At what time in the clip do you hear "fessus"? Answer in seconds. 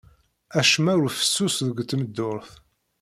1.17-1.55